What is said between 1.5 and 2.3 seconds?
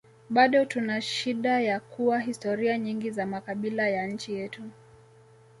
ya kuwa